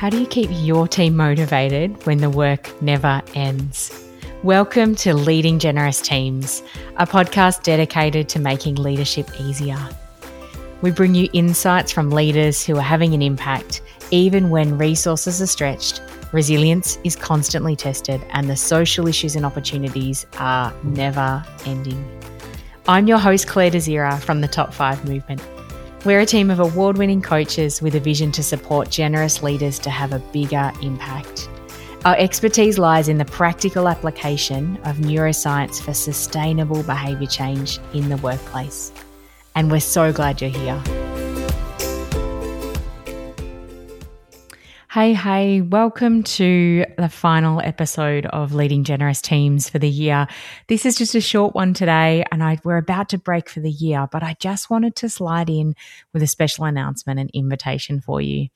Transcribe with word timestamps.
How 0.00 0.08
do 0.08 0.18
you 0.18 0.26
keep 0.26 0.48
your 0.50 0.88
team 0.88 1.14
motivated 1.14 2.06
when 2.06 2.22
the 2.22 2.30
work 2.30 2.70
never 2.80 3.20
ends? 3.34 3.92
Welcome 4.42 4.94
to 4.94 5.12
Leading 5.12 5.58
Generous 5.58 6.00
Teams, 6.00 6.62
a 6.96 7.06
podcast 7.06 7.64
dedicated 7.64 8.26
to 8.30 8.38
making 8.38 8.76
leadership 8.76 9.28
easier. 9.38 9.76
We 10.80 10.90
bring 10.90 11.14
you 11.14 11.28
insights 11.34 11.92
from 11.92 12.08
leaders 12.08 12.64
who 12.64 12.78
are 12.78 12.80
having 12.80 13.12
an 13.12 13.20
impact, 13.20 13.82
even 14.10 14.48
when 14.48 14.78
resources 14.78 15.42
are 15.42 15.46
stretched, 15.46 16.00
resilience 16.32 16.98
is 17.04 17.14
constantly 17.14 17.76
tested, 17.76 18.24
and 18.30 18.48
the 18.48 18.56
social 18.56 19.06
issues 19.06 19.36
and 19.36 19.44
opportunities 19.44 20.24
are 20.38 20.72
never 20.82 21.44
ending. 21.66 22.02
I'm 22.88 23.06
your 23.06 23.18
host, 23.18 23.48
Claire 23.48 23.72
Desira 23.72 24.18
from 24.18 24.40
the 24.40 24.48
Top 24.48 24.72
5 24.72 25.06
Movement. 25.06 25.42
We're 26.02 26.20
a 26.20 26.26
team 26.26 26.50
of 26.50 26.60
award 26.60 26.96
winning 26.96 27.20
coaches 27.20 27.82
with 27.82 27.94
a 27.94 28.00
vision 28.00 28.32
to 28.32 28.42
support 28.42 28.88
generous 28.88 29.42
leaders 29.42 29.78
to 29.80 29.90
have 29.90 30.14
a 30.14 30.18
bigger 30.18 30.72
impact. 30.80 31.50
Our 32.06 32.16
expertise 32.16 32.78
lies 32.78 33.08
in 33.08 33.18
the 33.18 33.26
practical 33.26 33.86
application 33.86 34.78
of 34.84 34.96
neuroscience 34.96 35.78
for 35.82 35.92
sustainable 35.92 36.82
behaviour 36.84 37.26
change 37.26 37.80
in 37.92 38.08
the 38.08 38.16
workplace. 38.16 38.92
And 39.54 39.70
we're 39.70 39.80
so 39.80 40.10
glad 40.10 40.40
you're 40.40 40.48
here. 40.48 40.99
Hey, 44.92 45.14
hey, 45.14 45.60
welcome 45.60 46.24
to 46.24 46.84
the 46.98 47.08
final 47.08 47.60
episode 47.60 48.26
of 48.26 48.54
Leading 48.54 48.82
Generous 48.82 49.22
Teams 49.22 49.70
for 49.70 49.78
the 49.78 49.88
year. 49.88 50.26
This 50.66 50.84
is 50.84 50.96
just 50.96 51.14
a 51.14 51.20
short 51.20 51.54
one 51.54 51.74
today, 51.74 52.24
and 52.32 52.42
I, 52.42 52.58
we're 52.64 52.76
about 52.76 53.10
to 53.10 53.18
break 53.18 53.48
for 53.48 53.60
the 53.60 53.70
year, 53.70 54.08
but 54.10 54.24
I 54.24 54.34
just 54.40 54.68
wanted 54.68 54.96
to 54.96 55.08
slide 55.08 55.48
in 55.48 55.76
with 56.12 56.24
a 56.24 56.26
special 56.26 56.64
announcement 56.64 57.20
and 57.20 57.30
invitation 57.32 58.00
for 58.00 58.20
you. 58.20 58.48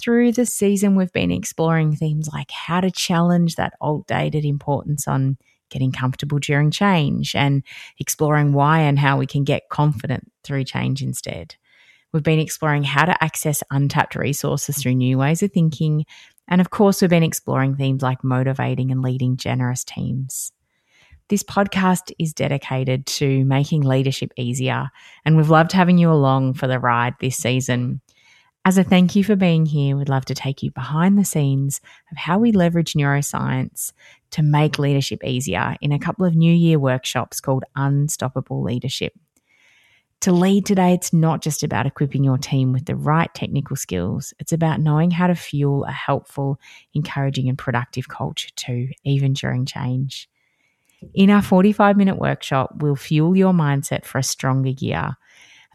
Through 0.00 0.30
the 0.30 0.46
season, 0.46 0.94
we've 0.94 1.12
been 1.12 1.32
exploring 1.32 1.96
themes 1.96 2.28
like 2.32 2.52
how 2.52 2.80
to 2.80 2.92
challenge 2.92 3.56
that 3.56 3.74
old 3.80 4.06
dated 4.06 4.44
importance 4.44 5.08
on 5.08 5.38
getting 5.70 5.90
comfortable 5.90 6.38
during 6.38 6.70
change 6.70 7.34
and 7.34 7.64
exploring 7.98 8.52
why 8.52 8.82
and 8.82 8.96
how 8.96 9.18
we 9.18 9.26
can 9.26 9.42
get 9.42 9.70
confident 9.70 10.30
through 10.44 10.62
change 10.62 11.02
instead. 11.02 11.56
We've 12.14 12.22
been 12.22 12.38
exploring 12.38 12.84
how 12.84 13.06
to 13.06 13.24
access 13.24 13.64
untapped 13.72 14.14
resources 14.14 14.78
through 14.78 14.94
new 14.94 15.18
ways 15.18 15.42
of 15.42 15.50
thinking. 15.50 16.06
And 16.46 16.60
of 16.60 16.70
course, 16.70 17.02
we've 17.02 17.10
been 17.10 17.24
exploring 17.24 17.74
themes 17.74 18.02
like 18.02 18.22
motivating 18.22 18.92
and 18.92 19.02
leading 19.02 19.36
generous 19.36 19.82
teams. 19.82 20.52
This 21.28 21.42
podcast 21.42 22.12
is 22.16 22.32
dedicated 22.32 23.06
to 23.06 23.44
making 23.46 23.80
leadership 23.80 24.30
easier, 24.36 24.90
and 25.24 25.36
we've 25.36 25.50
loved 25.50 25.72
having 25.72 25.98
you 25.98 26.12
along 26.12 26.54
for 26.54 26.68
the 26.68 26.78
ride 26.78 27.14
this 27.18 27.36
season. 27.36 28.00
As 28.64 28.78
a 28.78 28.84
thank 28.84 29.16
you 29.16 29.24
for 29.24 29.34
being 29.34 29.66
here, 29.66 29.96
we'd 29.96 30.08
love 30.08 30.26
to 30.26 30.34
take 30.34 30.62
you 30.62 30.70
behind 30.70 31.18
the 31.18 31.24
scenes 31.24 31.80
of 32.12 32.16
how 32.16 32.38
we 32.38 32.52
leverage 32.52 32.92
neuroscience 32.92 33.92
to 34.30 34.42
make 34.42 34.78
leadership 34.78 35.24
easier 35.24 35.74
in 35.80 35.90
a 35.90 35.98
couple 35.98 36.24
of 36.24 36.36
New 36.36 36.54
Year 36.54 36.78
workshops 36.78 37.40
called 37.40 37.64
Unstoppable 37.74 38.62
Leadership. 38.62 39.14
To 40.24 40.32
lead 40.32 40.64
today, 40.64 40.94
it's 40.94 41.12
not 41.12 41.42
just 41.42 41.62
about 41.62 41.84
equipping 41.84 42.24
your 42.24 42.38
team 42.38 42.72
with 42.72 42.86
the 42.86 42.96
right 42.96 43.28
technical 43.34 43.76
skills, 43.76 44.32
it's 44.38 44.54
about 44.54 44.80
knowing 44.80 45.10
how 45.10 45.26
to 45.26 45.34
fuel 45.34 45.84
a 45.84 45.92
helpful, 45.92 46.58
encouraging, 46.94 47.50
and 47.50 47.58
productive 47.58 48.08
culture 48.08 48.48
too, 48.56 48.88
even 49.04 49.34
during 49.34 49.66
change. 49.66 50.30
In 51.12 51.28
our 51.28 51.42
45 51.42 51.98
minute 51.98 52.16
workshop, 52.16 52.70
we'll 52.76 52.96
fuel 52.96 53.36
your 53.36 53.52
mindset 53.52 54.06
for 54.06 54.16
a 54.16 54.22
stronger 54.22 54.70
year. 54.70 55.10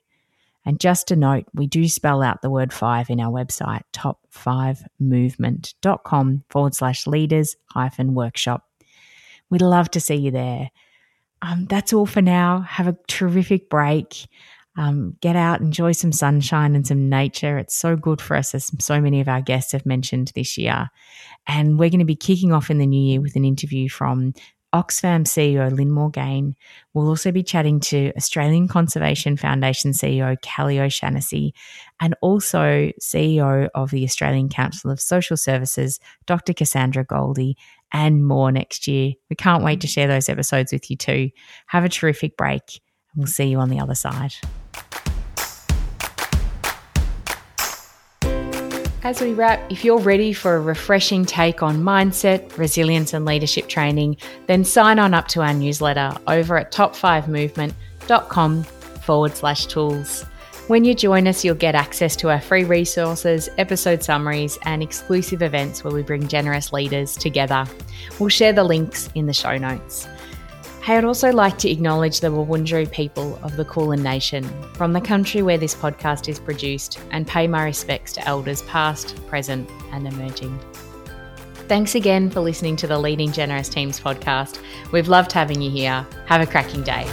And 0.65 0.81
just 0.81 1.13
a 1.13 1.17
note, 1.17 1.45
we 1.55 1.69
do 1.69 1.89
spell 1.89 2.21
out 2.21 2.43
the 2.43 2.51
word 2.51 2.73
five 2.73 3.09
in 3.09 3.21
our 3.21 3.31
website, 3.31 3.83
top5movement.com 3.93 6.45
forward 6.51 6.75
slash 6.75 7.07
leaders 7.07 7.55
hyphen 7.67 8.15
workshop. 8.15 8.65
We'd 9.51 9.63
love 9.63 9.89
to 9.93 10.01
see 10.01 10.17
you 10.17 10.33
there. 10.33 10.73
Um, 11.43 11.67
that's 11.67 11.93
all 11.93 12.07
for 12.07 12.23
now. 12.23 12.63
Have 12.63 12.89
a 12.89 12.97
terrific 13.07 13.71
break. 13.71 14.27
Um, 14.79 15.17
get 15.23 15.37
out, 15.37 15.61
enjoy 15.61 15.93
some 15.93 16.13
sunshine 16.13 16.75
and 16.75 16.87
some 16.87 17.09
nature. 17.09 17.57
It's 17.57 17.75
so 17.75 17.97
good 17.97 18.21
for 18.21 18.37
us, 18.37 18.55
as 18.55 18.71
so 18.79 19.01
many 19.01 19.21
of 19.21 19.29
our 19.29 19.41
guests 19.41 19.73
have 19.73 19.87
mentioned 19.87 20.33
this 20.35 20.59
year. 20.59 20.91
And 21.47 21.79
we're 21.79 21.89
going 21.89 22.01
to 22.01 22.05
be 22.05 22.17
kicking 22.17 22.53
off 22.53 22.69
in 22.69 22.79
the 22.79 22.87
new 22.87 23.01
year 23.01 23.23
with 23.23 23.37
an 23.37 23.45
interview 23.45 23.89
from 23.89 24.35
Oxfam 24.75 25.25
CEO 25.25 25.71
Lyn 25.71 25.91
Morgain. 25.91 26.55
We'll 26.93 27.09
also 27.09 27.33
be 27.33 27.43
chatting 27.43 27.81
to 27.81 28.13
Australian 28.17 28.69
Conservation 28.69 29.37
Foundation 29.37 29.93
CEO 29.93 30.41
Kelly 30.43 30.81
O'Shanassy 30.81 31.55
and 32.01 32.15
also 32.21 32.91
CEO 33.01 33.69
of 33.75 33.91
the 33.91 34.05
Australian 34.05 34.49
Council 34.49 34.91
of 34.91 35.01
Social 35.01 35.37
Services, 35.37 35.99
Dr. 36.27 36.53
Cassandra 36.53 37.05
Goldie, 37.05 37.57
and 37.93 38.27
more 38.27 38.51
next 38.53 38.87
year. 38.87 39.13
We 39.31 39.37
can't 39.37 39.65
wait 39.65 39.81
to 39.83 39.87
share 39.87 40.09
those 40.09 40.29
episodes 40.29 40.73
with 40.73 40.91
you 40.91 40.97
too. 40.97 41.31
Have 41.69 41.85
a 41.85 41.89
terrific 41.89 42.37
break, 42.37 42.81
and 43.15 43.23
we'll 43.23 43.27
see 43.27 43.47
you 43.47 43.59
on 43.59 43.71
the 43.71 43.81
other 43.81 43.95
side. 43.95 44.35
As 49.07 49.21
we 49.21 49.35
wrap, 49.35 49.71
if 49.71 49.85
you're 49.85 50.01
ready 50.01 50.33
for 50.33 50.57
a 50.57 50.61
refreshing 50.61 51.25
take 51.25 51.63
on 51.63 51.85
mindset, 51.85 52.59
resilience, 52.59 53.15
and 53.15 53.25
leadership 53.25 53.69
training, 53.69 54.17
then 54.49 54.65
sign 54.65 54.99
on 54.99 55.15
up 55.15 55.29
to 55.29 55.43
our 55.43 55.55
newsletter 55.55 56.13
over 56.27 56.59
at 56.59 56.73
top5movement.com 56.73 58.65
forward 58.65 59.37
slash 59.37 59.67
tools. 59.67 60.25
When 60.67 60.85
you 60.85 60.93
join 60.93 61.29
us, 61.29 61.45
you'll 61.45 61.55
get 61.55 61.77
access 61.77 62.17
to 62.17 62.31
our 62.31 62.41
free 62.41 62.65
resources, 62.65 63.49
episode 63.59 64.03
summaries, 64.03 64.59
and 64.63 64.83
exclusive 64.83 65.41
events 65.41 65.85
where 65.85 65.95
we 65.95 66.03
bring 66.03 66.27
generous 66.27 66.73
leaders 66.73 67.15
together. 67.15 67.65
We'll 68.19 68.29
share 68.29 68.53
the 68.53 68.65
links 68.65 69.09
in 69.15 69.27
the 69.27 69.33
show 69.33 69.57
notes. 69.57 70.09
Hey, 70.87 70.97
I'd 70.97 71.05
also 71.05 71.33
like 71.33 71.59
to 71.59 71.69
acknowledge 71.69 72.21
the 72.21 72.29
Wurundjeri 72.29 72.89
people 72.93 73.41
of 73.43 73.57
the 73.57 73.65
Kulin 73.65 74.05
Nation 74.05 74.49
from 74.75 74.93
the 74.93 75.01
country 75.01 75.43
where 75.43 75.59
this 75.59 75.75
podcast 75.75 76.29
is 76.29 76.39
produced 76.39 77.01
and 77.11 77.27
pay 77.27 77.49
my 77.49 77.65
respects 77.65 78.13
to 78.13 78.25
elders 78.25 78.63
past, 78.63 79.17
present, 79.27 79.69
and 79.91 80.07
emerging. 80.07 80.57
Thanks 81.67 81.97
again 81.97 82.31
for 82.31 82.39
listening 82.39 82.77
to 82.77 82.87
the 82.87 83.01
Leading 83.01 83.33
Generous 83.33 83.69
Teams 83.69 83.99
podcast. 83.99 84.61
We've 84.93 85.09
loved 85.09 85.33
having 85.33 85.61
you 85.61 85.73
here. 85.73 86.07
Have 86.27 86.41
a 86.41 86.47
cracking 86.47 86.85
day. 86.85 87.05